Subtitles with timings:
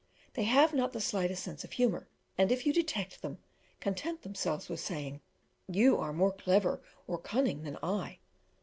[0.33, 3.37] They have not the slightest sense of honour, and if you detect them,
[3.79, 5.21] content themselves with saying:
[5.67, 8.17] "You are more clever or cunning than I."